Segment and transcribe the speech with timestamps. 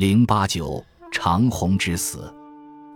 [0.00, 2.32] 零八九长虹之死，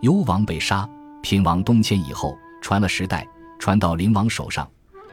[0.01, 0.89] 幽王被杀，
[1.21, 3.23] 平王东迁以后，传了十代，
[3.59, 4.67] 传到灵王手上，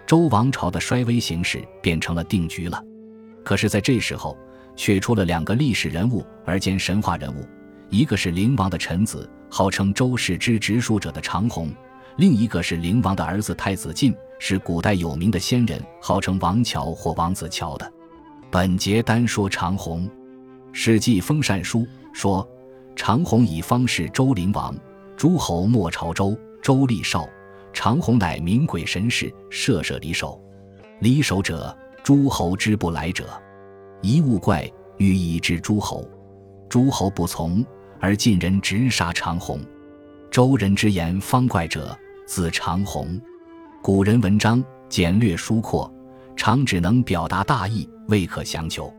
[0.06, 2.82] 周王朝的衰微形势变成了定局了。
[3.44, 4.34] 可是，在这时候，
[4.74, 7.46] 却出了两个历史人物而兼神话人物，
[7.90, 11.68] 一个是灵王的臣子，号称周氏之直属者的长虹；
[12.16, 17.92] 另一个是灵王的儿子太子晋，是古代有名的仙人，号称王乔或王子乔的。
[18.50, 20.08] 本节单说长虹。
[20.74, 21.80] 《史记·封禅书》
[22.14, 22.48] 说
[22.96, 24.74] ：“长虹以方是周灵王，
[25.16, 26.36] 诸侯莫朝周。
[26.62, 27.28] 周立少，
[27.72, 30.40] 长虹乃名鬼神士，射射离首。
[31.00, 33.28] 离首者，诸侯之不来者。
[34.00, 36.08] 一物怪，欲以之诸侯。
[36.70, 37.64] 诸侯不从，
[38.00, 39.60] 而晋人直杀长虹。
[40.30, 41.96] 周人之言方怪者，
[42.26, 43.20] 自长虹。
[43.82, 45.92] 古人文章简略疏阔，
[46.34, 48.92] 常只能表达大意，未可详求。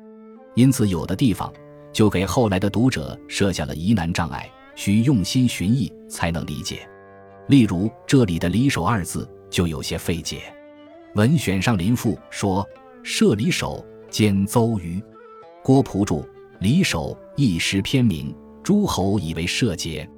[0.53, 1.51] 因此，有的地方。”
[1.93, 6.89] 就给后来的读者设下了疑难障碍，需用心寻译才能理解。
[7.47, 10.41] 例如这里的“离首”二字就有些费解。
[11.15, 12.67] 文选上林赋说
[13.03, 15.01] ：“射离首，兼邹鱼。”
[15.63, 16.27] 郭璞注
[16.59, 20.09] ：“离首，一诗篇名，诸侯以为射节。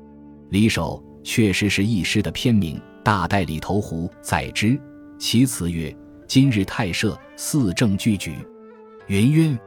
[0.50, 2.82] 离首确实是一诗的篇名。
[3.04, 4.80] 大代理头壶载之，
[5.20, 5.96] 其词曰
[6.28, 8.36] ：‘今日太射，四正俱举。’
[9.08, 9.58] 云云。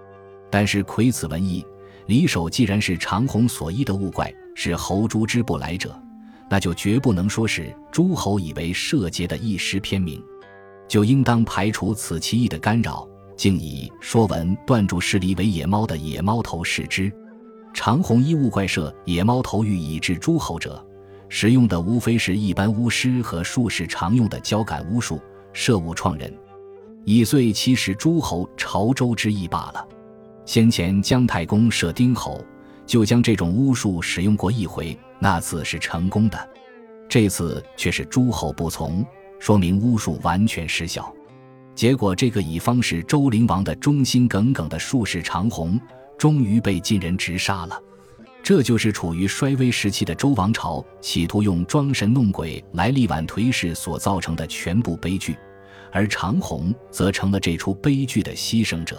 [0.50, 1.64] 但是窥此文意。”
[2.08, 5.94] 离首既然是长虹所依的物怪，是侯诸之不来者，
[6.48, 10.18] 那就绝不能说是诸侯以为社稷的一时偏名，
[10.88, 17.12] 就应当排除此其意的干扰，竟以《说文》断注释离为野猫的野猫头视之。
[17.74, 20.82] 长虹依物怪设野猫头欲以治诸侯者，
[21.28, 25.20] 使用的无非是一般巫师和术士常用的交感巫术，
[25.52, 26.34] 设物创人，
[27.04, 29.86] 以遂其实诸侯朝周之意罢了。
[30.48, 32.42] 先前姜太公射丁侯，
[32.86, 36.48] 就将这种巫术使用过一回，那次是成功的，
[37.06, 39.04] 这次却是诸侯不从，
[39.38, 41.14] 说明巫术完全失效。
[41.74, 45.78] 结果，这个乙方是周灵王的忠心耿耿的术士长虹，
[46.16, 47.78] 终于被晋人直杀了。
[48.42, 55.36] 这就是处于衰微时期的周王朝企图用装神弄鬼来力挽颓势所造成的全部悲剧，
[55.92, 58.98] 而长虹则成了这出悲剧的牺牲者。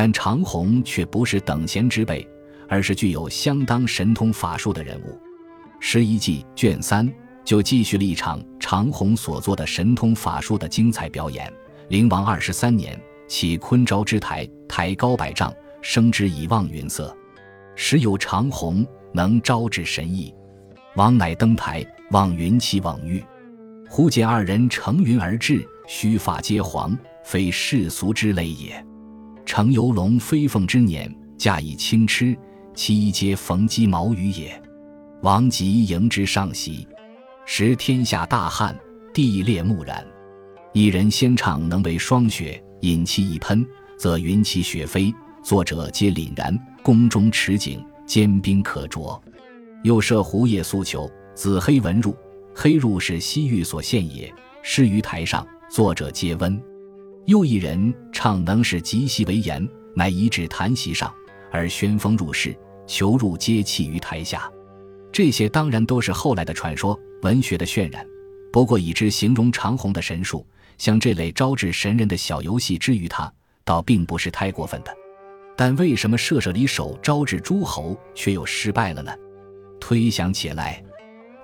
[0.00, 2.24] 但长虹却不是等闲之辈，
[2.68, 5.10] 而是具有相当神通法术的人物。
[5.80, 7.12] 《十一记》卷三
[7.44, 11.52] 就继续了一场长虹所做的神通法术的精彩表演。
[11.88, 17.12] 灵王二十三年，起昆昭之台，台高百丈，升之以望云色。
[17.74, 20.32] 时有长虹能招致神意，
[20.94, 23.20] 王乃登台望云起望玉，
[23.90, 28.86] 忽见二人乘云而至，须发皆黄，非世俗之类也。
[29.48, 32.36] 乘游龙飞凤之辇，驾以轻螭，
[32.74, 34.62] 其一皆逢鸡毛羽也。
[35.22, 36.86] 王吉迎之上席，
[37.46, 38.78] 时天下大旱，
[39.14, 40.06] 地裂木然。
[40.74, 43.66] 一人先唱能为霜雪，引其一喷，
[43.96, 45.12] 则云起雪飞。
[45.42, 46.54] 作者皆凛然。
[46.82, 49.18] 宫中持景，坚冰可着。
[49.82, 52.14] 又设胡叶素球，紫黑文入，
[52.54, 54.30] 黑入是西域所献也。
[54.62, 56.62] 施于台上，作者皆温。
[57.28, 61.12] 又一人唱能使极细为言，乃移至坛席上，
[61.52, 64.50] 而旋风入室，求入皆弃于台下。
[65.12, 68.02] 这些当然都是后来的传说、文学的渲染。
[68.50, 70.46] 不过，以之形容长虹的神术，
[70.78, 73.30] 像这类招致神人的小游戏之于他，
[73.62, 74.90] 倒并不是太过分的。
[75.54, 79.12] 但为什么射射离手招致诸侯却又失败了呢？
[79.78, 80.82] 推想起来，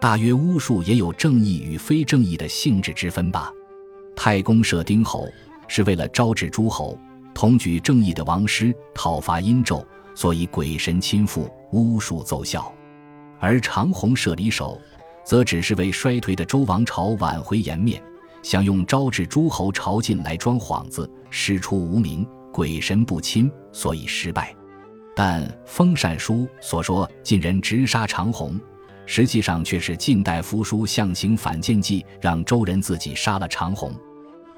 [0.00, 3.52] 大约巫术也有正义与非正义的性质之分吧。
[4.16, 5.28] 太公射丁侯。
[5.68, 6.98] 是为了招致诸侯
[7.34, 12.72] 同举正义的王师讨伐殷纣，所以鬼神亲附，巫术奏效；
[13.40, 14.80] 而长虹射离手，
[15.24, 18.00] 则只是为衰颓的周王朝挽回颜面，
[18.42, 24.54] 想用招致诸侯朝觐来装幌子，师出无名，鬼神不亲，所以失败。
[25.16, 28.60] 但《封禅书》所说晋人直杀长虹，
[29.06, 33.92] 实际上却是晋代夫书象形反间计，让周人自己杀了长虹。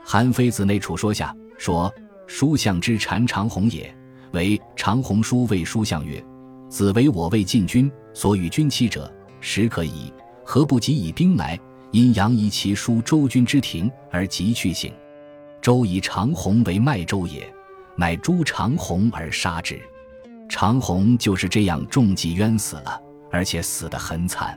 [0.09, 1.93] 韩非子内储说下说
[2.29, 3.93] ：“书相之谗长虹也，
[4.31, 6.25] 为长虹书谓书相曰
[6.71, 10.13] ：‘子为我为晋君所与君期者，时可矣。
[10.45, 11.59] 何不及以兵来？
[11.91, 14.93] 因杨夷其书周君之庭而急去行。
[15.61, 17.53] 周以长虹为卖周也，
[17.97, 19.77] 乃诛长虹而杀之。
[20.49, 22.97] 长虹就是这样中计冤死了，
[23.33, 24.57] 而且死得很惨。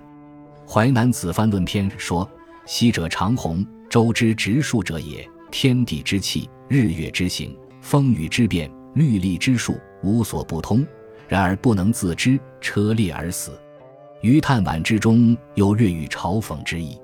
[0.72, 2.30] 《淮南子·范论篇》说
[2.68, 10.86] ：‘昔者长虹，周之直树者也。’天地之气，日月之行，风雨之变，律历之术，无所不通。
[11.28, 13.60] 然而不能自知，车裂而死。
[14.22, 16.98] 于叹惋之中有略语嘲讽之意。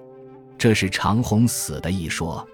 [0.57, 2.45] 这是长虹死的一说。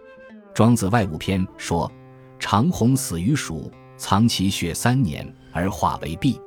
[0.53, 1.89] 庄子外物篇说
[2.37, 6.37] ：“长虹死于蜀，藏其血三年，而化为璧。”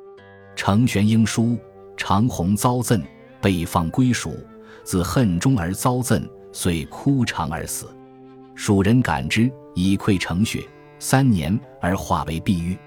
[0.55, 1.57] 程玄英书
[1.97, 3.01] ：“长虹遭赠，
[3.41, 4.37] 被放归蜀，
[4.83, 7.87] 自恨中而遭赠，遂哭长而死。
[8.55, 10.63] 蜀人感之，以溃成血，
[10.97, 12.77] 三年而化为碧玉。”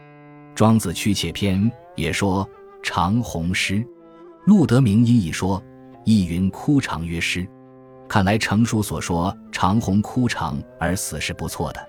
[0.54, 2.48] 庄子屈且篇也说
[2.82, 3.86] ：“长虹诗。”
[4.46, 5.62] 陆德明因一说，
[6.04, 7.46] 亦云枯长曰诗。
[8.08, 11.88] 看来程叔所说长虹枯长而死是不错的，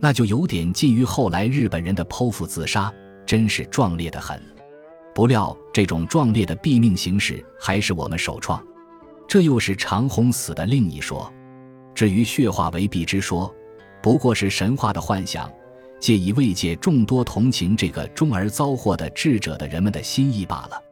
[0.00, 2.90] 那就有点近于后来日本人的剖腹自杀，
[3.26, 4.42] 真是壮烈的很。
[5.14, 8.64] 不料这种壮烈的毙命形式还是我们首创，
[9.28, 11.30] 这又是长虹死的另一说。
[12.00, 13.54] 至于血化为璧之说，
[14.02, 15.52] 不过是神话的幻想，
[16.00, 20.82] 借以慰藉众多同情这个终而遭祸的智者的人们的心意罢了。